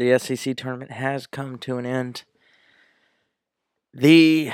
[0.00, 2.22] the SEC tournament has come to an end.
[3.92, 4.50] The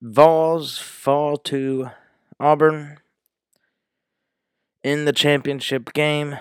[0.00, 1.90] Vols fall to
[2.38, 2.98] Auburn
[4.84, 6.38] in the championship game.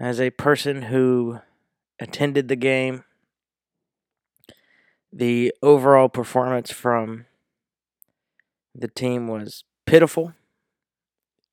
[0.00, 1.40] As a person who
[2.00, 3.04] attended the game,
[5.12, 7.26] the overall performance from
[8.74, 10.32] the team was pitiful.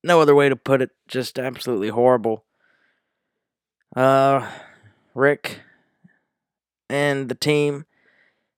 [0.06, 2.46] No other way to put it, just absolutely horrible.
[3.96, 4.50] Uh,
[5.14, 5.62] Rick
[6.90, 7.86] and the team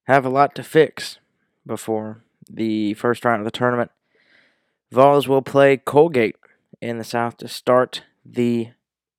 [0.05, 1.19] have a lot to fix
[1.65, 3.91] before the first round of the tournament.
[4.91, 6.37] Vols will play Colgate
[6.81, 8.69] in the South to start the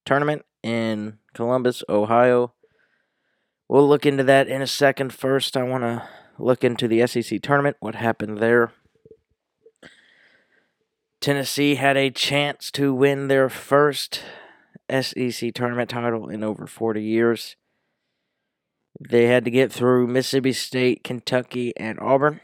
[0.04, 2.52] tournament in Columbus, Ohio.
[3.68, 5.12] We'll look into that in a second.
[5.12, 6.08] First, I want to
[6.38, 8.72] look into the SEC tournament, what happened there.
[11.20, 14.22] Tennessee had a chance to win their first
[14.90, 17.56] SEC tournament title in over 40 years.
[19.00, 22.40] They had to get through Mississippi State, Kentucky, and Auburn.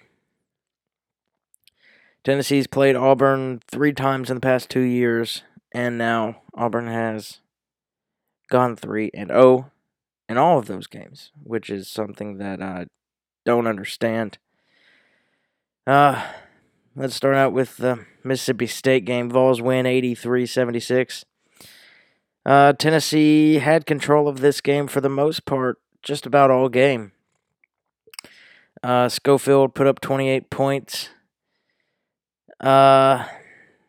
[2.23, 7.41] Tennessee's played Auburn three times in the past two years, and now Auburn has
[8.51, 9.71] gone 3 and 0
[10.29, 12.87] in all of those games, which is something that I
[13.45, 14.39] don't understand.
[15.87, 16.25] Uh,
[16.97, 19.29] let's start out with the Mississippi State game.
[19.29, 21.25] Vols win 83 76.
[22.45, 27.13] Uh, Tennessee had control of this game for the most part, just about all game.
[28.83, 31.09] Uh, Schofield put up 28 points.
[32.61, 33.25] Uh,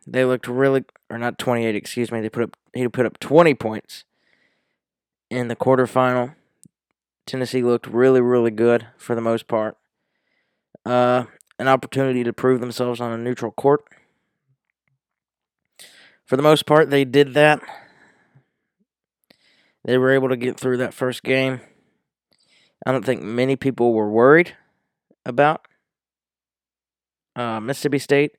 [0.08, 2.22] they looked really, or not 28, excuse me.
[2.22, 4.04] They put up he put up 20 points
[5.30, 6.36] in the quarterfinal.
[7.26, 9.78] Tennessee looked really, really good for the most part.
[10.86, 11.26] Uh,
[11.58, 13.84] an opportunity to prove themselves on a neutral court.
[16.26, 17.62] For the most part, they did that.
[19.86, 21.62] They were able to get through that first game.
[22.86, 24.56] I don't think many people were worried
[25.26, 25.68] about
[27.36, 28.32] uh, Mississippi State,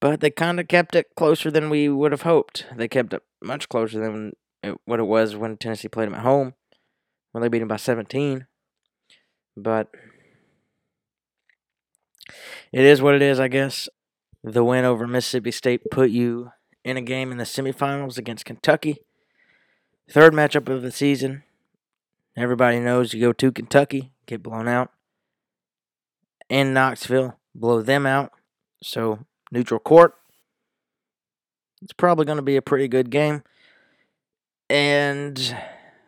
[0.00, 2.66] but they kind of kept it closer than we would have hoped.
[2.74, 4.32] They kept it much closer than
[4.62, 6.54] it, what it was when Tennessee played them at home,
[7.32, 8.46] when they beat them by 17.
[9.56, 9.88] But
[12.72, 13.88] it is what it is, I guess.
[14.44, 16.52] The win over Mississippi State put you
[16.84, 19.00] in a game in the semifinals against Kentucky.
[20.10, 21.44] Third matchup of the season.
[22.36, 24.90] Everybody knows you go to Kentucky, get blown out.
[26.48, 28.32] In Knoxville, blow them out.
[28.82, 29.20] So,
[29.52, 30.14] neutral court.
[31.80, 33.44] It's probably going to be a pretty good game.
[34.68, 35.56] And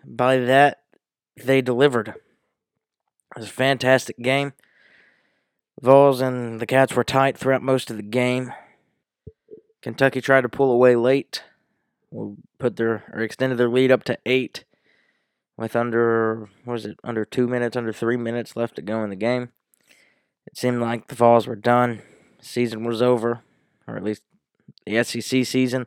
[0.05, 0.81] by that,
[1.37, 2.09] they delivered.
[2.09, 2.17] It
[3.37, 4.53] was a fantastic game.
[5.81, 8.53] Vols and the Cats were tight throughout most of the game.
[9.81, 11.45] Kentucky tried to pull away late.
[12.59, 14.65] Put their or extended their lead up to eight
[15.57, 19.11] with under what was it under two minutes, under three minutes left to go in
[19.11, 19.51] the game.
[20.47, 22.03] It seemed like the Vols were done.
[22.41, 23.41] Season was over,
[23.87, 24.23] or at least
[24.85, 25.87] the SEC season.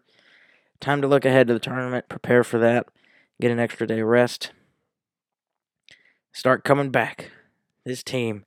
[0.79, 2.87] Time to look ahead to the tournament, prepare for that,
[3.39, 4.51] get an extra day rest,
[6.33, 7.31] start coming back.
[7.85, 8.45] This team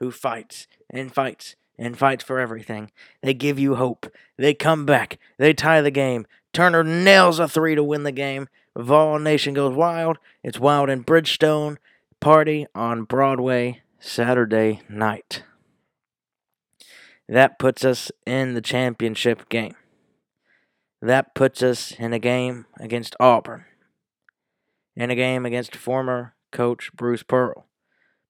[0.00, 2.90] who fights and fights and fights for everything.
[3.22, 4.12] They give you hope.
[4.36, 5.18] They come back.
[5.38, 6.26] They tie the game.
[6.52, 8.48] Turner nails a three to win the game.
[8.76, 10.18] Vol Nation goes wild.
[10.42, 11.76] It's wild in Bridgestone.
[12.20, 15.44] Party on Broadway Saturday night.
[17.28, 19.74] That puts us in the championship game.
[21.00, 23.66] That puts us in a game against Auburn.
[24.96, 27.67] In a game against former coach Bruce Pearl.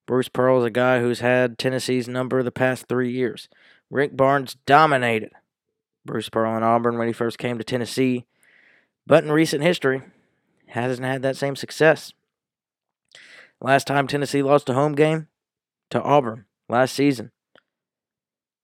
[0.09, 3.47] Bruce Pearl is a guy who's had Tennessee's number the past three years.
[3.91, 5.31] Rick Barnes dominated
[6.03, 8.25] Bruce Pearl in Auburn when he first came to Tennessee,
[9.05, 10.01] but in recent history,
[10.69, 12.11] hasn't had that same success.
[13.61, 15.27] Last time Tennessee lost a home game
[15.91, 17.29] to Auburn last season.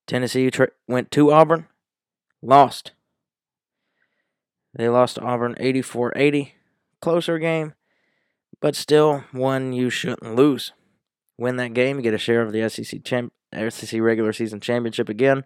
[0.07, 0.50] Tennessee
[0.88, 1.67] went to Auburn,
[2.41, 2.94] lost.
[4.73, 6.55] They lost to Auburn 84 80.
[7.02, 7.75] Closer game,
[8.59, 10.72] but still one you shouldn't lose
[11.37, 15.43] win that game, get a share of the SEC champ, SEC regular season championship again.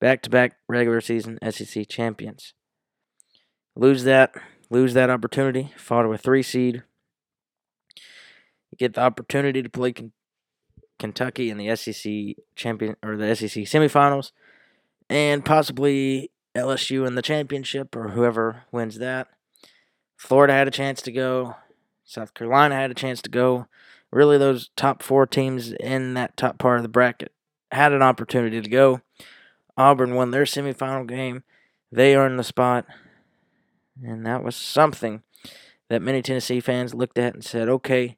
[0.00, 2.52] Back to back regular season SEC champions.
[3.74, 4.34] Lose that,
[4.70, 5.72] lose that opportunity.
[5.76, 6.82] Fought with three seed.
[8.70, 9.94] You get the opportunity to play
[10.98, 14.32] Kentucky in the SEC champion or the SEC semifinals,
[15.08, 19.28] and possibly LSU in the championship or whoever wins that.
[20.16, 21.56] Florida had a chance to go.
[22.04, 23.66] South Carolina had a chance to go
[24.10, 27.32] really those top four teams in that top part of the bracket
[27.70, 29.00] had an opportunity to go.
[29.76, 31.42] Auburn won their semifinal game.
[31.92, 32.86] They earned the spot.
[34.02, 35.22] And that was something
[35.88, 38.16] that many Tennessee fans looked at and said, okay,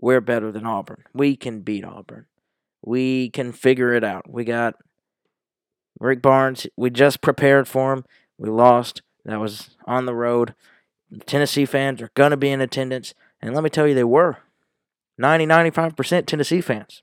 [0.00, 1.04] we're better than Auburn.
[1.12, 2.26] We can beat Auburn.
[2.82, 4.30] We can figure it out.
[4.30, 4.74] We got
[5.98, 6.66] Rick Barnes.
[6.76, 8.04] We just prepared for him.
[8.36, 9.02] We lost.
[9.24, 10.54] That was on the road.
[11.26, 13.14] Tennessee fans are going to be in attendance.
[13.40, 14.38] And let me tell you, they were
[15.18, 17.02] 90, 95% Tennessee fans.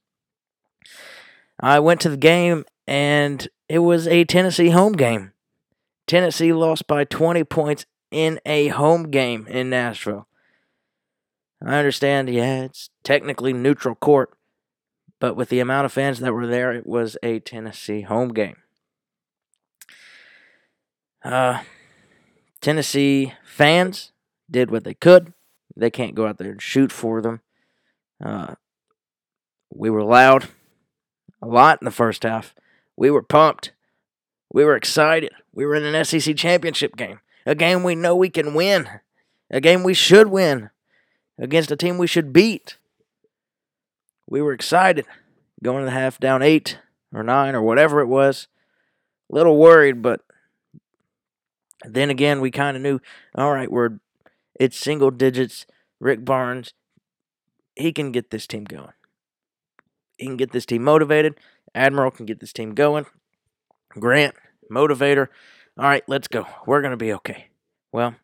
[1.60, 5.34] I went to the game, and it was a Tennessee home game.
[6.08, 10.28] Tennessee lost by 20 points in a home game in Nashville.
[11.64, 14.34] I understand, yeah, it's technically neutral court,
[15.20, 18.58] but with the amount of fans that were there, it was a Tennessee home game.
[21.24, 21.62] Uh,
[22.62, 24.12] Tennessee fans
[24.50, 25.34] did what they could.
[25.76, 27.42] They can't go out there and shoot for them.
[28.24, 28.56] Uh,
[29.74, 30.48] we were loud
[31.42, 32.54] a lot in the first half.
[32.96, 33.72] We were pumped.
[34.54, 35.32] We were excited.
[35.54, 38.88] We were in an SEC championship game, a game we know we can win,
[39.50, 40.70] a game we should win
[41.40, 42.78] against a team we should beat.
[44.28, 45.06] We were excited
[45.64, 46.80] going to the half down eight
[47.14, 48.48] or nine or whatever it was.
[49.32, 50.22] A little worried, but
[51.84, 53.00] then again, we kind of knew,
[53.36, 54.00] all right, we're
[54.60, 55.66] it's single digits.
[56.00, 56.74] Rick Barnes,
[57.76, 58.94] he can get this team going.
[60.18, 61.36] He can get this team motivated.
[61.74, 63.06] Admiral can get this team going.
[63.90, 64.36] Grant,
[64.72, 65.28] motivator.
[65.78, 66.46] All right, let's go.
[66.66, 67.48] We're going to be okay.
[67.92, 68.16] Well,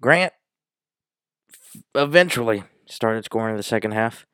[0.00, 0.32] Grant
[1.94, 4.26] eventually started scoring in the second half.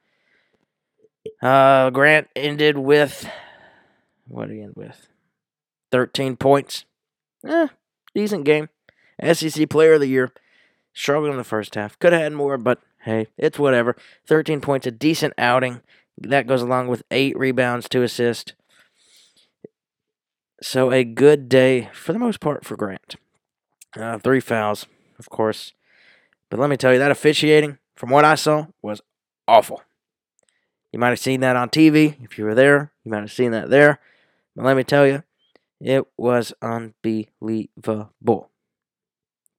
[1.43, 3.29] Uh, Grant ended with
[4.31, 5.09] what did he end with?
[5.91, 6.85] 13 points.
[7.45, 7.67] Eh,
[8.15, 8.69] decent game.
[9.33, 10.33] SEC Player of the Year.
[10.95, 11.99] Struggled in the first half.
[11.99, 13.97] Could have had more, but hey, it's whatever.
[14.27, 15.81] 13 points, a decent outing.
[16.19, 18.53] That goes along with eight rebounds, two assists.
[20.63, 23.17] So a good day for the most part for Grant.
[23.97, 24.87] Uh, three fouls,
[25.19, 25.73] of course.
[26.51, 29.01] But let me tell you, that officiating, from what I saw, was
[29.49, 29.83] awful.
[30.93, 32.93] You might have seen that on TV if you were there.
[33.05, 34.01] You might have seen that there.
[34.55, 35.23] But let me tell you,
[35.81, 38.50] it was unbelievable.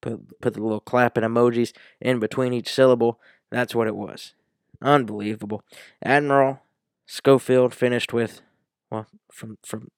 [0.02, 3.20] Put, put the little clapping emojis in between each syllable.
[3.52, 4.34] That's what it was.
[4.82, 5.64] Unbelievable.
[6.04, 6.62] Admiral
[7.06, 8.42] Schofield finished with,
[8.90, 9.90] well, from from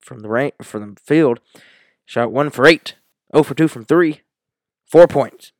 [0.00, 1.40] from the rank from the field,
[2.06, 2.94] shot one for eight,
[3.34, 4.22] 0 for two from three,
[4.86, 5.52] four points.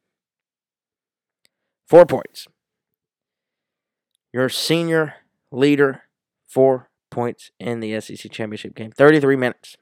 [1.87, 2.47] Four points.
[4.33, 5.15] Your senior
[5.51, 6.05] leader,
[6.47, 8.93] four points in the SEC championship game.
[8.93, 9.77] 33 minutes.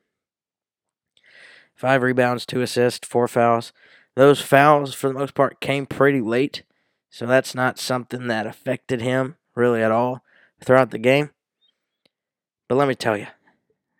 [1.75, 3.73] Five rebounds, two assists, four fouls.
[4.19, 6.65] Those fouls, for the most part, came pretty late.
[7.09, 10.25] So that's not something that affected him really at all
[10.61, 11.31] throughout the game.
[12.67, 13.29] But let me tell you,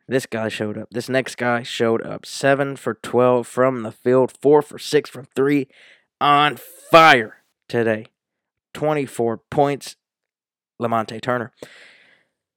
[0.09, 0.88] this guy showed up.
[0.91, 2.26] This next guy showed up.
[2.26, 5.69] 7 for 12 from the field, 4 for 6 from 3
[6.21, 7.37] on fire
[7.69, 8.06] today.
[8.75, 9.94] 24 points,
[10.82, 11.53] Lamonte Turner.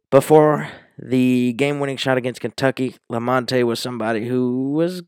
[0.10, 0.68] Before
[0.98, 5.04] the game winning shot against Kentucky, Lamonte was somebody who was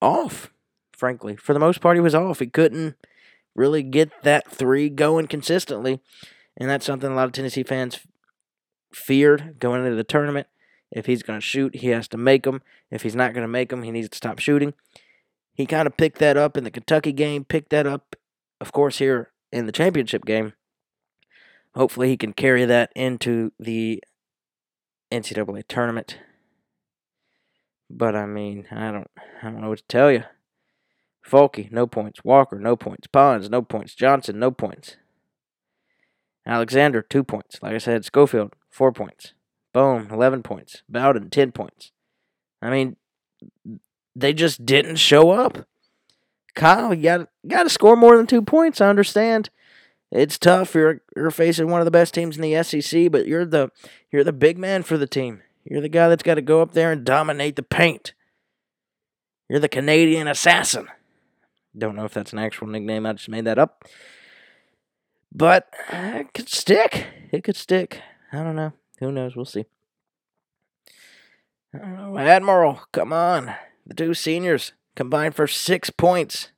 [0.00, 0.52] off,
[0.96, 1.36] frankly.
[1.36, 2.40] For the most part, he was off.
[2.40, 2.96] He couldn't
[3.54, 6.00] really get that three going consistently.
[6.56, 8.00] And that's something a lot of Tennessee fans
[8.92, 10.46] feared going into the tournament.
[10.90, 12.62] If he's going to shoot, he has to make them.
[12.90, 14.74] If he's not going to make them, he needs to stop shooting.
[15.52, 18.16] He kind of picked that up in the Kentucky game, picked that up,
[18.60, 20.52] of course, here in the championship game.
[21.74, 24.02] Hopefully, he can carry that into the
[25.10, 26.18] NCAA tournament.
[27.90, 29.10] But I mean, I don't,
[29.42, 30.24] I don't know what to tell you.
[31.26, 32.24] Fulke, no points.
[32.24, 33.06] Walker, no points.
[33.08, 33.94] Pons, no points.
[33.94, 34.96] Johnson, no points.
[36.46, 37.58] Alexander, two points.
[37.60, 39.34] Like I said, Schofield, four points.
[39.72, 40.82] Bone, 11 points.
[40.88, 41.90] Bowden, 10 points.
[42.62, 42.96] I mean,
[44.14, 45.66] they just didn't show up.
[46.54, 48.80] Kyle, you got got to score more than two points.
[48.80, 49.50] I understand.
[50.10, 50.74] It's tough.
[50.74, 53.70] You're you're facing one of the best teams in the SEC, but you're the
[54.10, 55.42] you're the big man for the team.
[55.64, 58.14] You're the guy that's got to go up there and dominate the paint.
[59.50, 60.88] You're the Canadian assassin.
[61.76, 63.06] Don't know if that's an actual nickname.
[63.06, 63.84] I just made that up.
[65.32, 67.06] But uh, it could stick.
[67.32, 68.00] It could stick.
[68.32, 68.72] I don't know.
[69.00, 69.36] Who knows?
[69.36, 69.66] We'll see.
[71.74, 72.18] I don't know.
[72.18, 73.54] Admiral, come on.
[73.84, 76.50] The two seniors combined for six points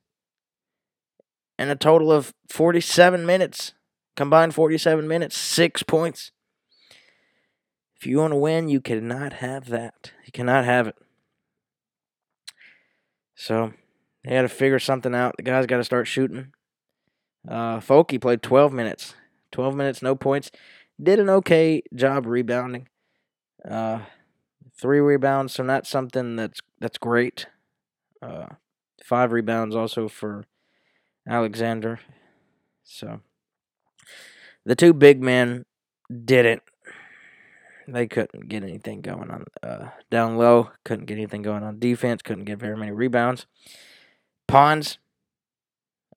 [1.57, 3.73] and a total of 47 minutes.
[4.15, 6.31] Combined 47 minutes, six points.
[7.95, 10.13] If you want to win, you cannot have that.
[10.25, 10.95] You cannot have it.
[13.35, 13.73] So
[14.29, 15.37] they got to figure something out.
[15.37, 16.53] The guys got to start shooting.
[17.47, 19.15] Uh, played 12 minutes.
[19.51, 20.51] 12 minutes, no points.
[21.01, 22.87] Did an okay job rebounding.
[23.67, 24.01] Uh,
[24.79, 27.47] three rebounds, so not something that's that's great.
[28.21, 28.45] Uh,
[29.03, 30.45] Five rebounds also for
[31.27, 31.99] Alexander.
[32.83, 33.21] So
[34.63, 35.65] the two big men
[36.25, 36.61] didn't.
[37.87, 40.69] They couldn't get anything going on uh, down low.
[40.83, 42.21] Couldn't get anything going on defense.
[42.21, 43.47] Couldn't get very many rebounds.
[44.49, 44.97] Pons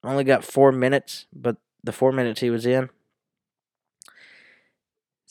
[0.03, 2.91] only got four minutes, but the four minutes he was in,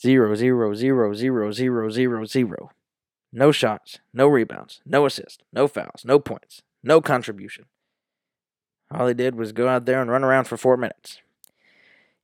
[0.00, 2.70] zero, zero, zero, zero, zero, zero, zero.
[3.32, 7.64] No shots, no rebounds, no assists, no fouls, no points, no contribution.
[8.90, 11.20] All he did was go out there and run around for four minutes.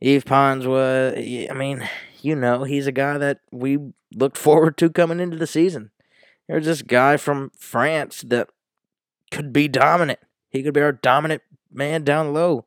[0.01, 1.89] Yves Pons was, I mean,
[2.21, 3.79] you know, he's a guy that we
[4.15, 5.91] looked forward to coming into the season.
[6.47, 8.49] There's this guy from France that
[9.31, 10.21] could be dominant.
[10.51, 12.67] He could be our dominant man down low.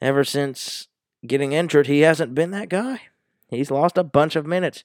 [0.00, 0.88] Ever since
[1.26, 3.02] getting injured, he hasn't been that guy.
[3.48, 4.84] He's lost a bunch of minutes.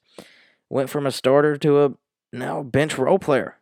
[0.69, 1.93] Went from a starter to a
[2.33, 3.57] now bench role player.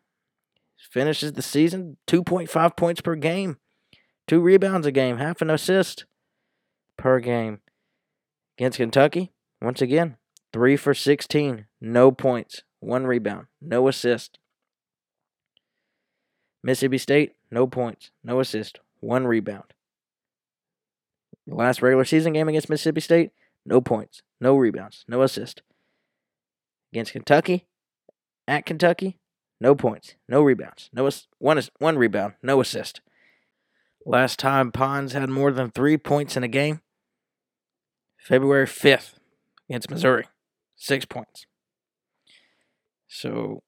[0.77, 3.57] Finishes the season 2.5 points per game,
[4.27, 6.05] two rebounds a game, half an assist
[6.97, 7.61] per game.
[8.57, 9.31] Against Kentucky,
[9.61, 10.17] once again,
[10.51, 14.37] three for 16, no points, one rebound, no assist.
[16.63, 19.73] Mississippi State, no points, no assist, one rebound.
[21.45, 23.31] The last regular season game against Mississippi State,
[23.65, 25.61] no points, no rebounds, no assist.
[26.93, 27.65] Against Kentucky,
[28.47, 29.19] at Kentucky,
[29.59, 33.01] no points, no rebounds, no one one rebound, no assist.
[34.05, 36.81] Last time Pons had more than three points in a game,
[38.17, 39.19] February fifth
[39.69, 40.27] against Missouri,
[40.75, 41.45] six points.
[43.07, 43.63] So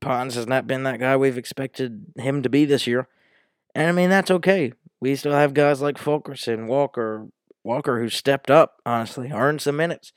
[0.00, 3.08] Pons has not been that guy we've expected him to be this year,
[3.74, 4.72] and I mean that's okay.
[5.00, 7.28] We still have guys like Fulkerson, Walker,
[7.64, 8.80] Walker who stepped up.
[8.84, 10.12] Honestly, earned some minutes.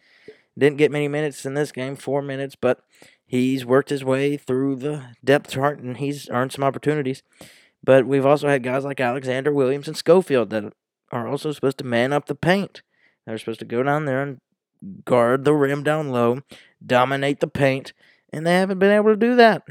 [0.57, 2.83] Didn't get many minutes in this game, four minutes, but
[3.25, 7.23] he's worked his way through the depth chart and he's earned some opportunities.
[7.83, 10.71] But we've also had guys like Alexander Williams and Schofield that
[11.11, 12.81] are also supposed to man up the paint.
[13.25, 14.39] They're supposed to go down there and
[15.05, 16.41] guard the rim down low,
[16.85, 17.93] dominate the paint,
[18.33, 19.61] and they haven't been able to do that.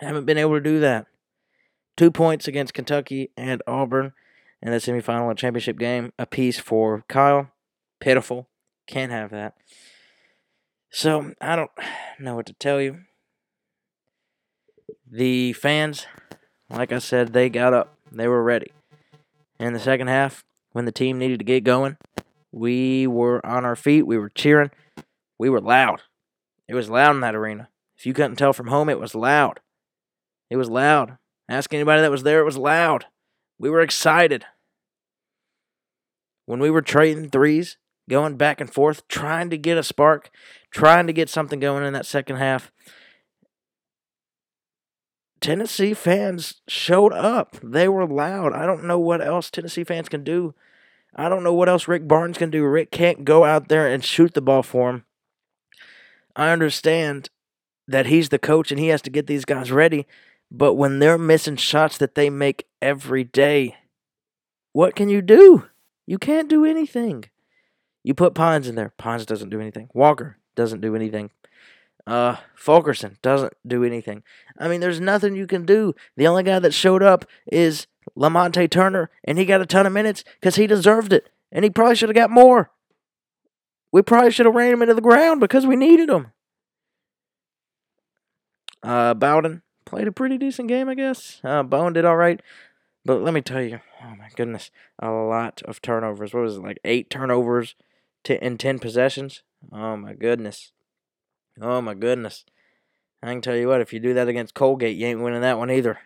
[0.00, 1.06] Haven't been able to do that.
[1.96, 4.12] Two points against Kentucky and Auburn
[4.60, 7.50] in the semifinal and championship game, a piece for Kyle.
[8.00, 8.48] Pitiful.
[8.88, 9.54] Can't have that.
[10.90, 11.70] So I don't
[12.18, 12.98] know what to tell you.
[15.08, 16.06] The fans,
[16.68, 17.96] like I said, they got up.
[18.10, 18.72] They were ready.
[19.60, 21.96] In the second half, when the team needed to get going,
[22.50, 24.02] we were on our feet.
[24.02, 24.72] We were cheering.
[25.38, 26.02] We were loud.
[26.68, 27.68] It was loud in that arena.
[27.96, 29.60] If you couldn't tell from home, it was loud.
[30.50, 31.18] It was loud.
[31.48, 33.06] Ask anybody that was there, it was loud.
[33.58, 34.44] We were excited.
[36.46, 37.76] When we were trading threes,
[38.08, 40.30] going back and forth, trying to get a spark,
[40.70, 42.70] trying to get something going in that second half.
[45.40, 47.56] Tennessee fans showed up.
[47.62, 48.54] They were loud.
[48.54, 50.54] I don't know what else Tennessee fans can do.
[51.14, 52.64] I don't know what else Rick Barnes can do.
[52.64, 55.04] Rick can't go out there and shoot the ball for him.
[56.36, 57.30] I understand
[57.86, 60.06] that he's the coach and he has to get these guys ready,
[60.50, 63.76] but when they're missing shots that they make every day,
[64.72, 65.66] what can you do?
[66.06, 67.24] You can't do anything.
[68.02, 68.92] You put Pons in there.
[68.98, 69.88] Pons doesn't do anything.
[69.94, 71.30] Walker doesn't do anything.
[72.06, 74.22] Uh, Fulkerson doesn't do anything.
[74.58, 75.94] I mean, there's nothing you can do.
[76.16, 77.86] The only guy that showed up is
[78.16, 81.70] Lamonte Turner, and he got a ton of minutes because he deserved it, and he
[81.70, 82.70] probably should have got more.
[83.94, 86.32] We probably should have ran him into the ground because we needed him.
[88.82, 91.40] Uh, Bowden played a pretty decent game, I guess.
[91.44, 92.42] Uh, Bowen did all right,
[93.04, 96.34] but let me tell you, oh my goodness, a lot of turnovers.
[96.34, 96.80] What was it like?
[96.84, 97.76] Eight turnovers
[98.28, 99.44] in 10 possessions.
[99.70, 100.72] Oh my goodness.
[101.60, 102.44] Oh my goodness.
[103.22, 105.58] I can tell you what, if you do that against Colgate, you ain't winning that
[105.58, 106.00] one either.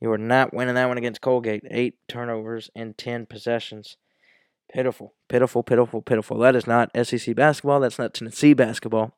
[0.00, 1.64] You are not winning that one against Colgate.
[1.70, 3.98] Eight turnovers in 10 possessions.
[4.72, 6.38] Pitiful, pitiful, pitiful, pitiful.
[6.38, 7.80] That is not SEC basketball.
[7.80, 9.16] That's not Tennessee basketball.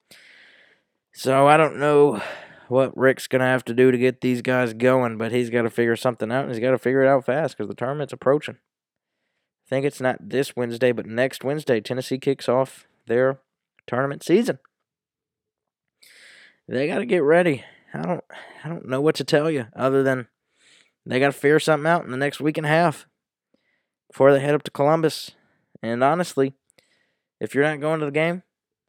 [1.13, 2.23] So I don't know
[2.69, 5.63] what Rick's going to have to do to get these guys going, but he's got
[5.63, 8.13] to figure something out, and he's got to figure it out fast because the tournament's
[8.13, 8.59] approaching
[9.71, 13.39] I think it's not this Wednesday, but next Wednesday, Tennessee kicks off their
[13.87, 14.59] tournament season.
[16.67, 17.65] They got to get ready.
[17.95, 18.25] I don't,
[18.65, 20.27] I don't know what to tell you other than
[21.07, 23.07] they got to figure something out in the next week and a half
[24.11, 25.31] before they head up to Columbus.
[25.83, 26.55] And honestly,
[27.41, 28.43] if you're not going to the game,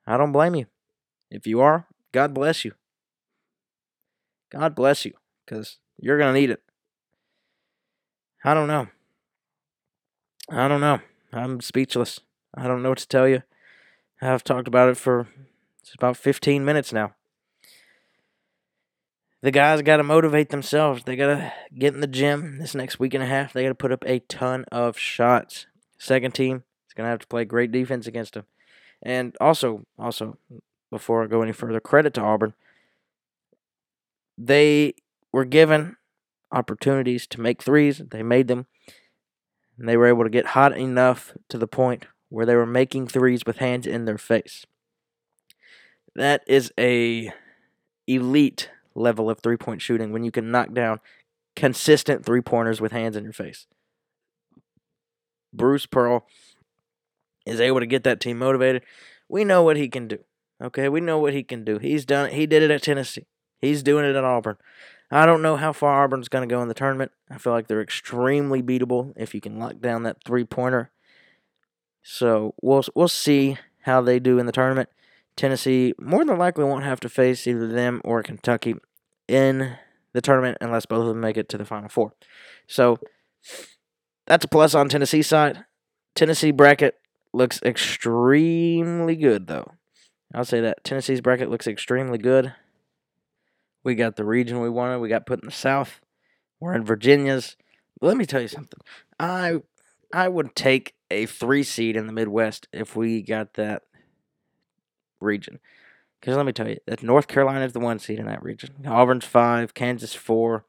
[0.06, 0.66] I don't blame you.
[1.30, 2.74] If you are, God bless you.
[4.52, 5.14] God bless you
[5.46, 6.62] because you're going to need it.
[8.44, 8.88] I don't know.
[10.50, 11.00] I don't know.
[11.32, 12.20] I'm speechless.
[12.54, 13.44] I don't know what to tell you.
[14.22, 15.28] I've talked about it for
[15.82, 17.16] it's about 15 minutes now.
[19.42, 21.04] the guys got to motivate themselves.
[21.04, 23.54] They got to get in the gym this next week and a half.
[23.54, 25.66] They got to put up a ton of shots.
[25.98, 28.46] Second team is going to have to play great defense against them.
[29.02, 30.38] And also, also
[30.90, 32.54] before I go any further, credit to Auburn.
[34.38, 34.96] They
[35.32, 35.96] were given
[36.52, 38.02] opportunities to make threes.
[38.12, 38.68] They made them.
[39.78, 43.08] And they were able to get hot enough to the point where they were making
[43.08, 44.66] threes with hands in their face.
[46.14, 47.32] That is a
[48.06, 51.00] elite level of three point shooting when you can knock down
[51.56, 53.66] consistent three pointers with hands in your face.
[55.54, 56.26] Bruce Pearl
[57.46, 58.84] is able to get that team motivated.
[59.28, 60.20] We know what he can do.
[60.62, 61.80] Okay, we know what he can do.
[61.80, 62.34] He's done it.
[62.34, 63.26] He did it at Tennessee.
[63.60, 64.58] He's doing it at Auburn.
[65.10, 67.12] I don't know how far Auburn's going to go in the tournament.
[67.30, 70.92] I feel like they're extremely beatable if you can lock down that three pointer.
[72.02, 74.90] So we'll we'll see how they do in the tournament.
[75.36, 78.76] Tennessee more than likely won't have to face either them or Kentucky
[79.28, 79.76] in
[80.14, 82.14] the tournament unless both of them make it to the Final Four.
[82.68, 82.98] So
[84.28, 85.66] that's a plus on Tennessee side.
[86.16, 87.01] Tennessee bracket
[87.34, 89.74] looks extremely good, though.
[90.34, 92.54] I'll say that Tennessee's bracket looks extremely good.
[93.84, 95.00] We got the region we wanted.
[95.00, 96.00] We got put in the South.
[96.60, 97.58] We're in Virginia's.
[98.02, 98.80] let me tell you something.
[99.20, 99.62] I
[100.14, 103.84] I would take a three seed in the Midwest if we got that
[105.20, 105.60] region.
[106.20, 108.86] Because let me tell you, that North Carolina is the one seed in that region.
[108.86, 110.66] Auburn's five, Kansas four,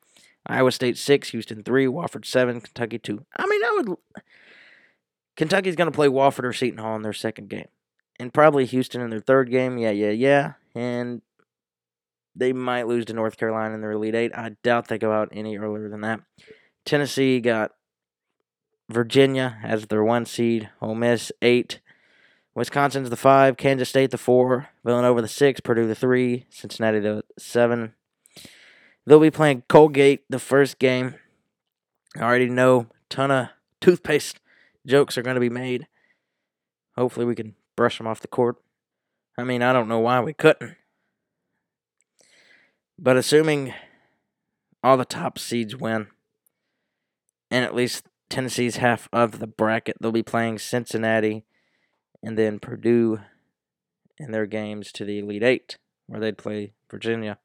[0.46, 3.26] Iowa State six, Houston three, Wofford seven, Kentucky two.
[3.36, 3.96] I mean, I would.
[5.36, 7.68] Kentucky's going to play Wofford or Seton Hall in their second game,
[8.18, 9.78] and probably Houston in their third game.
[9.78, 11.22] Yeah, yeah, yeah, and
[12.34, 14.32] they might lose to North Carolina in their Elite Eight.
[14.34, 16.20] I doubt they go out any earlier than that.
[16.84, 17.72] Tennessee got
[18.88, 21.80] Virginia as their one seed, Ole Miss eight,
[22.54, 27.24] Wisconsin's the five, Kansas State the four, Villanova the six, Purdue the three, Cincinnati the
[27.38, 27.94] seven.
[29.06, 31.14] They'll be playing Colgate the first game.
[32.16, 33.48] I already know ton of
[33.80, 34.38] toothpaste
[34.86, 35.86] jokes are going to be made.
[36.96, 38.56] Hopefully we can brush them off the court.
[39.38, 40.76] I mean, I don't know why we couldn't.
[42.98, 43.74] But assuming
[44.82, 46.08] all the top seeds win,
[47.50, 51.44] and at least Tennessee's half of the bracket, they'll be playing Cincinnati
[52.22, 53.20] and then Purdue
[54.18, 57.38] in their games to the Elite Eight, where they'd play Virginia.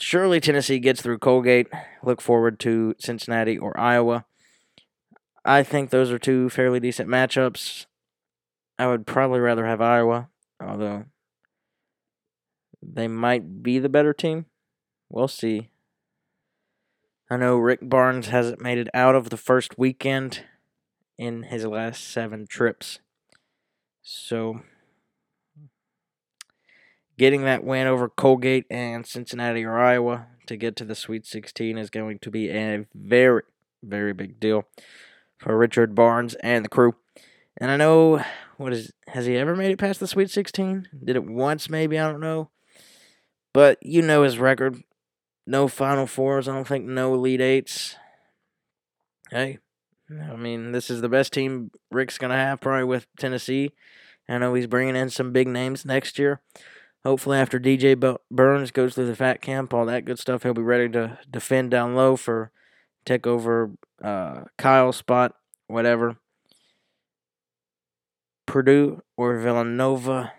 [0.00, 1.68] Surely Tennessee gets through Colgate.
[2.02, 4.24] Look forward to Cincinnati or Iowa.
[5.44, 7.86] I think those are two fairly decent matchups.
[8.78, 10.28] I would probably rather have Iowa,
[10.62, 11.04] although
[12.82, 14.46] they might be the better team.
[15.08, 15.70] We'll see.
[17.30, 20.44] I know Rick Barnes hasn't made it out of the first weekend
[21.18, 22.98] in his last seven trips.
[24.02, 24.62] So,
[27.18, 31.78] getting that win over Colgate and Cincinnati or Iowa to get to the Sweet 16
[31.78, 33.42] is going to be a very,
[33.82, 34.66] very big deal
[35.40, 36.94] for Richard Barnes and the crew.
[37.56, 38.22] And I know,
[38.56, 40.88] what is, has he ever made it past the Sweet 16?
[41.04, 41.98] Did it once, maybe?
[41.98, 42.50] I don't know.
[43.52, 44.82] But you know his record.
[45.46, 47.96] No Final Fours, I don't think, no Elite Eights.
[49.30, 49.58] Hey,
[50.10, 53.72] I mean, this is the best team Rick's going to have probably with Tennessee.
[54.28, 56.40] I know he's bringing in some big names next year.
[57.04, 60.62] Hopefully, after DJ Burns goes through the fat camp, all that good stuff, he'll be
[60.62, 62.52] ready to defend down low for
[63.04, 63.70] take over
[64.02, 65.34] uh, Kyle's spot,
[65.66, 66.16] whatever.
[68.46, 70.32] Purdue or Villanova.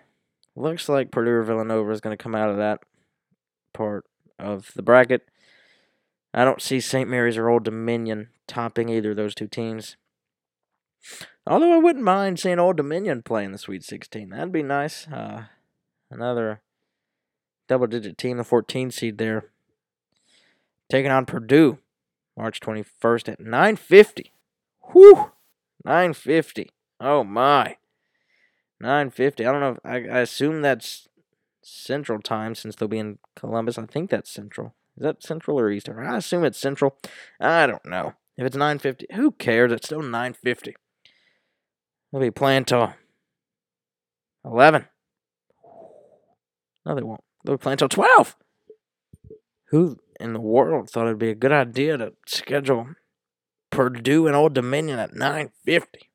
[0.56, 2.80] Looks like Purdue or Villanova is going to come out of that
[3.74, 4.06] part
[4.38, 5.28] of the bracket.
[6.34, 7.10] I don't see St.
[7.10, 9.96] Mary's or Old Dominion topping either of those two teams.
[11.48, 14.30] Although I wouldn't mind seeing Old Dominion play in the Sweet 16.
[14.30, 15.08] That'd be nice.
[15.08, 15.46] Uh,
[16.10, 16.62] another
[17.68, 19.46] double digit team, the 14 seed there.
[20.90, 21.80] Taking on Purdue
[22.38, 24.32] March 21st at 950.
[24.92, 25.32] Whew!
[25.86, 26.70] 950.
[27.00, 27.78] Oh my.
[28.80, 29.46] 950.
[29.46, 29.78] I don't know.
[29.84, 31.08] I, I assume that's
[31.62, 33.78] Central Time since they'll be in Columbus.
[33.78, 34.74] I think that's Central.
[34.98, 36.06] Is that Central or Eastern?
[36.06, 36.98] I assume it's Central.
[37.40, 38.14] I don't know.
[38.38, 39.72] If it's 950, who cares?
[39.72, 40.76] It's still 950.
[42.12, 42.94] They'll be playing till
[44.44, 44.88] 11.
[46.86, 47.24] No, they won't.
[47.46, 48.36] They'll be playing till 12.
[49.70, 52.88] Who in the world thought it'd be a good idea to schedule
[53.70, 56.10] Purdue and Old Dominion at 950?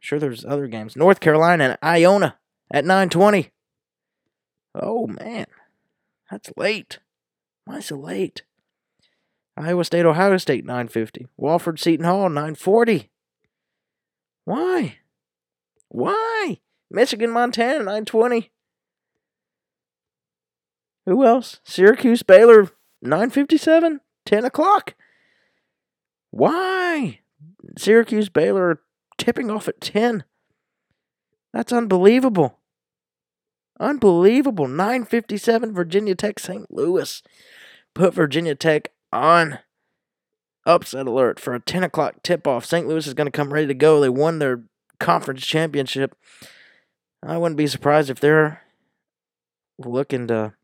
[0.00, 0.96] Sure, there's other games.
[0.96, 2.38] North Carolina and Iona
[2.70, 3.50] at 920.
[4.74, 5.46] Oh, man.
[6.30, 6.98] That's late.
[7.64, 8.42] Why so late?
[9.56, 11.28] Iowa State, Ohio State, 950.
[11.40, 13.10] Wofford, Seton Hall, 940.
[14.44, 14.98] Why?
[15.88, 16.58] Why?
[16.90, 18.50] Michigan, Montana, 920.
[21.06, 21.60] Who else?
[21.64, 22.70] Syracuse, Baylor,
[23.04, 24.94] 957, 10 o'clock.
[26.30, 27.20] Why?
[27.78, 28.80] Syracuse, Baylor
[29.18, 30.24] tipping off at 10.
[31.52, 32.58] That's unbelievable.
[33.78, 34.66] Unbelievable.
[34.66, 36.70] 957 Virginia Tech St.
[36.70, 37.22] Louis.
[37.94, 39.60] Put Virginia Tech on
[40.66, 42.64] upset alert for a 10 o'clock tip off.
[42.64, 42.88] St.
[42.88, 44.00] Louis is going to come ready to go.
[44.00, 44.64] They won their
[44.98, 46.16] conference championship.
[47.22, 48.62] I wouldn't be surprised if they're
[49.78, 50.54] looking to.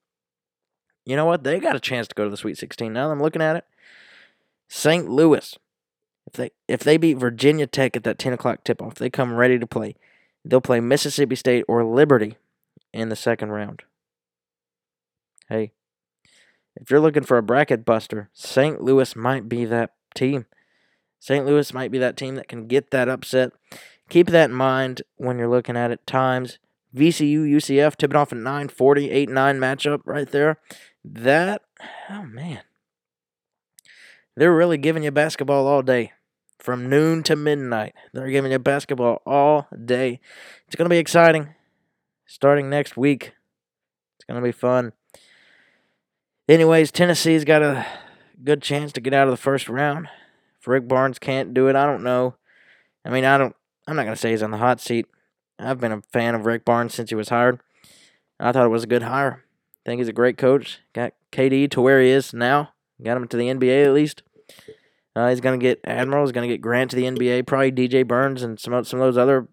[1.11, 1.42] You know what?
[1.42, 2.92] They got a chance to go to the Sweet 16.
[2.92, 3.64] Now I'm looking at it.
[4.68, 5.11] St.
[5.11, 5.59] Louis,
[6.25, 9.35] if they if they beat Virginia Tech at that 10 o'clock tip off, they come
[9.35, 9.96] ready to play.
[10.44, 12.37] They'll play Mississippi State or Liberty
[12.92, 13.83] in the second round.
[15.49, 15.73] Hey,
[16.77, 18.81] if you're looking for a bracket buster, St.
[18.81, 20.46] Louis might be that team.
[21.18, 21.44] St.
[21.44, 23.51] Louis might be that team that can get that upset.
[24.09, 26.07] Keep that in mind when you're looking at it.
[26.07, 26.61] Times
[26.94, 30.59] VCU UCF tipping off a 940 8 9 matchup right there.
[31.05, 31.62] That,
[32.09, 32.62] oh man.
[34.37, 36.12] They're really giving you basketball all day.
[36.59, 37.94] From noon to midnight.
[38.12, 40.20] They're giving you basketball all day.
[40.66, 41.55] It's going to be exciting.
[42.26, 43.33] Starting next week.
[44.16, 44.92] It's going to be fun.
[46.48, 47.87] Anyways, Tennessee's got a
[48.44, 50.09] good chance to get out of the first round.
[50.61, 52.35] If Rick Barnes can't do it, I don't know.
[53.05, 53.57] I mean, I don't.
[53.87, 55.07] I'm not gonna say he's on the hot seat.
[55.61, 57.61] I've been a fan of Rick Barnes since he was hired.
[58.38, 59.44] I thought it was a good hire.
[59.85, 60.81] I think he's a great coach.
[60.92, 62.73] Got KD to where he is now.
[63.03, 64.23] Got him to the NBA at least.
[65.14, 66.25] Uh, he's gonna get Admiral.
[66.25, 67.46] He's gonna get Grant to the NBA.
[67.46, 69.49] Probably DJ Burns and some some of those other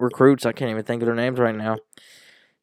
[0.00, 0.44] recruits.
[0.44, 1.78] I can't even think of their names right now.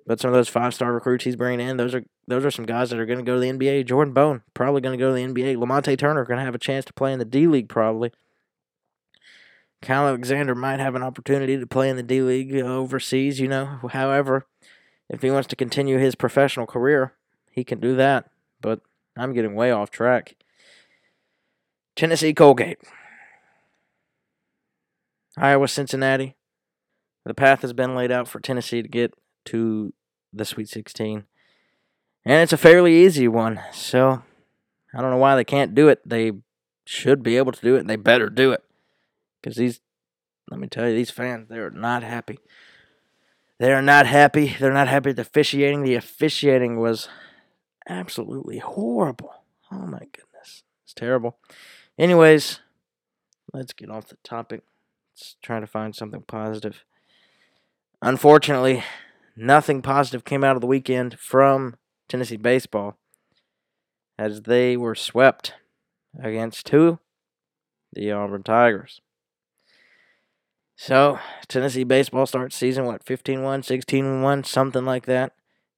[0.05, 2.65] But some of those five star recruits he's bringing in, those are those are some
[2.65, 3.85] guys that are going to go to the NBA.
[3.85, 5.55] Jordan Bone probably going to go to the NBA.
[5.55, 8.11] Lamonte Turner going to have a chance to play in the D League probably.
[9.83, 13.39] Kyle Alexander might have an opportunity to play in the D League uh, overseas.
[13.39, 14.47] You know, however,
[15.09, 17.13] if he wants to continue his professional career,
[17.51, 18.31] he can do that.
[18.61, 18.79] But
[19.17, 20.35] I'm getting way off track.
[21.95, 22.79] Tennessee Colgate.
[25.37, 26.35] Iowa Cincinnati.
[27.25, 29.13] The path has been laid out for Tennessee to get
[29.45, 29.93] to
[30.31, 31.25] the Sweet 16.
[32.25, 33.59] And it's a fairly easy one.
[33.73, 34.23] So
[34.93, 36.01] I don't know why they can't do it.
[36.07, 36.31] They
[36.85, 38.63] should be able to do it, and they better do it.
[39.43, 39.81] Because these,
[40.49, 42.39] let me tell you, these fans, they're not happy.
[43.59, 44.55] They are not happy.
[44.59, 45.83] They're not happy with the officiating.
[45.83, 47.09] The officiating was
[47.87, 49.43] absolutely horrible.
[49.71, 50.63] Oh my goodness.
[50.83, 51.37] It's terrible.
[51.97, 52.59] Anyways,
[53.53, 54.63] let's get off the topic.
[55.13, 56.83] Let's try to find something positive.
[58.01, 58.83] Unfortunately,
[59.35, 61.75] nothing positive came out of the weekend from
[62.07, 62.97] Tennessee baseball
[64.17, 65.53] as they were swept
[66.21, 66.99] against who?
[67.93, 69.01] The Auburn Tigers.
[70.75, 75.33] So, Tennessee baseball starts season, what, 15 1, 16 1, something like that,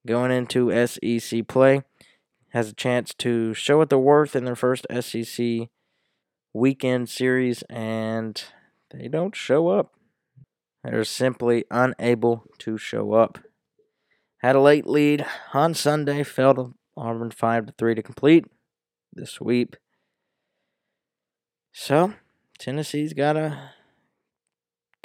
[0.08, 1.84] going into SEC play.
[2.50, 5.70] Has a chance to show what they're worth in their first SEC
[6.54, 8.42] weekend series, and
[8.92, 9.94] they don't show up.
[10.84, 13.40] They're simply unable to show up.
[14.38, 18.46] Had a late lead on Sunday, fell to Auburn 5 to 3 to complete
[19.12, 19.76] the sweep.
[21.74, 22.14] So,
[22.58, 23.72] Tennessee's got to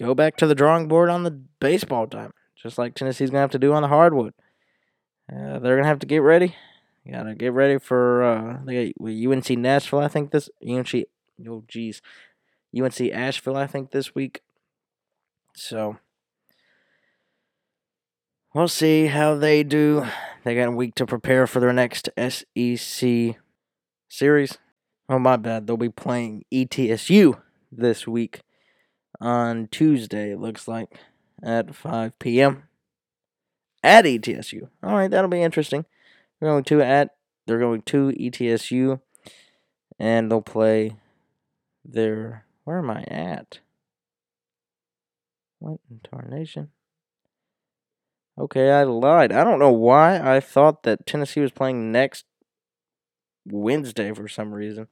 [0.00, 3.50] go back to the drawing board on the baseball time, just like Tennessee's to have
[3.50, 4.32] to do on the hardwood.
[5.30, 6.56] Uh, they're to have to get ready.
[7.04, 11.04] You got to get ready for uh, they UNC Nashville, I think this UNC
[11.48, 12.02] oh geez.
[12.76, 14.42] UNC Asheville, I think this week.
[15.54, 15.96] So
[18.54, 20.06] we'll see how they do.
[20.44, 23.36] They got a week to prepare for their next SEC
[24.08, 24.58] series.
[25.08, 25.66] Oh, my bad.
[25.66, 27.40] They'll be playing ETSU
[27.72, 28.42] this week
[29.20, 30.98] on Tuesday, it looks like,
[31.42, 32.64] at 5 p.m.
[33.83, 34.68] at ETSU.
[34.83, 35.85] All right, that'll be interesting.
[36.38, 39.00] They're going to at they're going to ETSU,
[39.98, 40.96] and they'll play
[41.85, 42.44] their.
[42.64, 43.61] Where am I at?
[45.59, 46.70] What in tarnation?
[48.38, 49.33] Okay, I lied.
[49.33, 52.24] I don't know why I thought that Tennessee was playing next
[53.44, 54.88] Wednesday for some reason.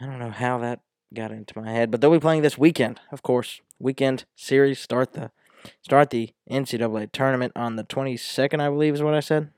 [0.00, 0.80] I don't know how that
[1.14, 3.60] got into my head, but they'll be playing this weekend, of course.
[3.78, 5.30] Weekend series start the
[5.82, 9.50] start the NCAA tournament on the 22nd, I believe is what I said.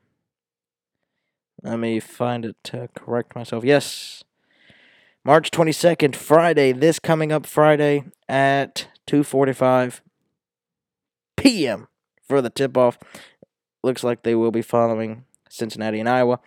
[1.62, 3.64] Let me find it to correct myself.
[3.64, 4.24] Yes.
[5.24, 10.00] March 22nd, Friday, this coming up Friday at 2:45
[11.36, 11.88] p.m
[12.30, 12.96] for the tip off.
[13.82, 16.40] Looks like they will be following Cincinnati and Iowa.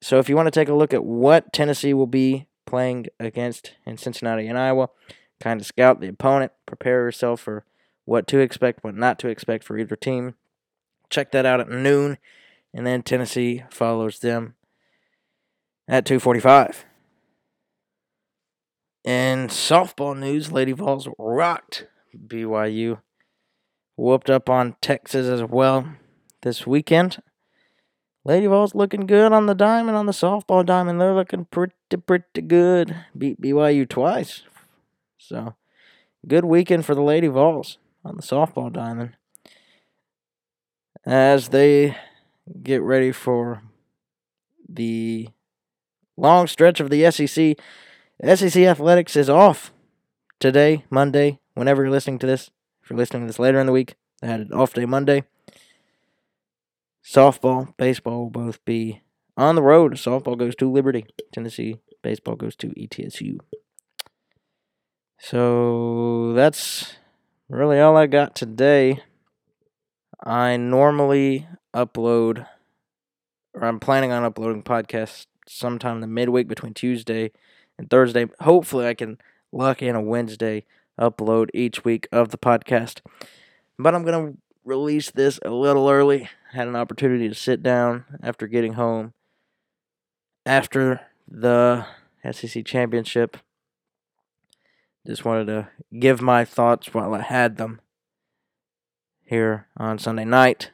[0.00, 3.72] So if you want to take a look at what Tennessee will be playing against
[3.84, 4.88] in Cincinnati and Iowa,
[5.40, 7.64] kind of scout the opponent, prepare yourself for
[8.04, 10.34] what to expect, what not to expect for either team.
[11.10, 12.18] Check that out at noon
[12.74, 14.54] and then Tennessee follows them
[15.86, 16.84] at 2:45.
[19.04, 23.00] In softball news, Lady Vols rocked BYU,
[23.96, 25.96] whooped up on Texas as well
[26.42, 27.22] this weekend.
[28.24, 31.00] Lady Vols looking good on the diamond, on the softball diamond.
[31.00, 31.74] They're looking pretty,
[32.06, 32.96] pretty good.
[33.16, 34.42] Beat BYU twice.
[35.18, 35.54] So,
[36.26, 39.16] good weekend for the Lady Vols on the softball diamond.
[41.04, 41.96] As they
[42.62, 43.62] get ready for
[44.68, 45.28] the
[46.16, 47.56] long stretch of the SEC,
[48.36, 49.72] SEC Athletics is off
[50.38, 52.50] today, Monday, whenever you're listening to this.
[52.84, 55.24] If you're listening to this later in the week, they had an off day Monday.
[57.04, 59.02] Softball, baseball will both be
[59.36, 59.94] on the road.
[59.94, 61.78] Softball goes to Liberty, Tennessee.
[62.02, 63.38] Baseball goes to ETSU.
[65.18, 66.96] So that's
[67.48, 69.00] really all I got today.
[70.24, 72.46] I normally upload,
[73.54, 77.32] or I'm planning on uploading podcasts sometime in the midweek between Tuesday
[77.78, 78.26] and Thursday.
[78.40, 79.18] Hopefully, I can
[79.52, 80.64] luck in a Wednesday
[81.00, 83.00] upload each week of the podcast.
[83.78, 86.28] But I'm going to release this a little early.
[86.52, 89.14] Had an opportunity to sit down after getting home
[90.44, 91.86] after the
[92.30, 93.36] SEC championship.
[95.06, 97.80] Just wanted to give my thoughts while I had them
[99.24, 100.70] here on Sunday night.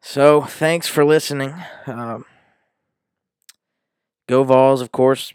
[0.00, 1.54] So, thanks for listening.
[1.86, 2.24] Um,
[4.28, 5.32] go Vols, of course.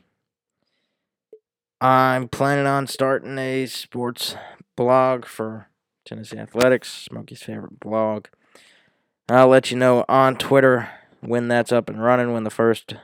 [1.82, 4.36] I'm planning on starting a sports
[4.76, 5.68] blog for
[6.06, 8.28] Tennessee Athletics, Smokey's favorite blog.
[9.30, 10.90] I'll let you know on Twitter
[11.22, 12.96] when that's up and running, when the first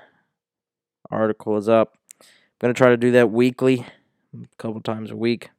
[1.10, 1.94] article is up.
[2.20, 2.28] I'm
[2.60, 3.86] going to try to do that weekly,
[4.34, 5.52] a couple times a week.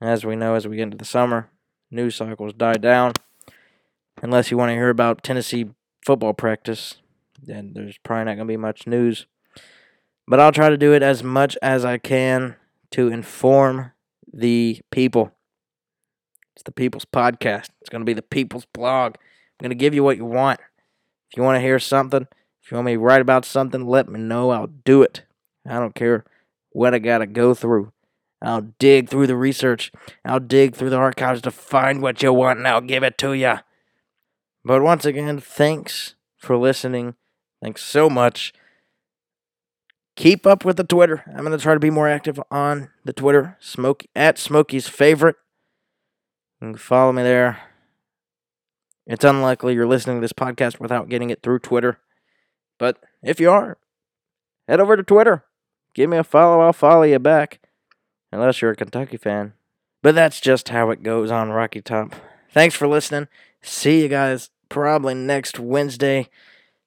[0.00, 1.48] As we know, as we get into the summer,
[1.90, 3.12] news cycles die down.
[4.22, 5.70] Unless you want to hear about Tennessee
[6.04, 6.96] football practice,
[7.42, 9.26] then there's probably not going to be much news.
[10.26, 12.56] But I'll try to do it as much as I can
[12.90, 13.92] to inform
[14.32, 15.32] the people.
[16.54, 17.68] It's the People's Podcast.
[17.80, 19.14] It's going to be the People's Blog.
[19.16, 20.60] I'm going to give you what you want.
[21.30, 22.26] If you want to hear something,
[22.62, 24.50] if you want me to write about something, let me know.
[24.50, 25.22] I'll do it.
[25.66, 26.24] I don't care
[26.70, 27.92] what I got to go through.
[28.42, 29.90] I'll dig through the research.
[30.24, 33.32] I'll dig through the archives to find what you want and I'll give it to
[33.32, 33.54] you.
[34.64, 37.14] But once again, thanks for listening.
[37.62, 38.52] Thanks so much
[40.16, 41.24] keep up with the Twitter.
[41.26, 43.56] I'm going to try to be more active on the Twitter.
[43.60, 45.36] Smoke at Smokey's favorite.
[46.64, 47.60] You can follow me there.
[49.06, 51.98] It's unlikely you're listening to this podcast without getting it through Twitter.
[52.78, 53.76] But if you are,
[54.66, 55.44] head over to Twitter.
[55.94, 57.60] Give me a follow, I'll follow you back.
[58.32, 59.52] Unless you're a Kentucky fan.
[60.02, 62.14] But that's just how it goes on Rocky Top.
[62.50, 63.28] Thanks for listening.
[63.60, 66.30] See you guys probably next Wednesday,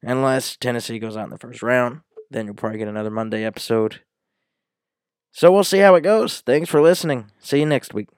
[0.02, 2.02] unless Tennessee goes out in the first round.
[2.32, 4.02] Then you'll probably get another Monday episode.
[5.32, 6.42] So we'll see how it goes.
[6.42, 7.32] Thanks for listening.
[7.40, 8.10] See you next week.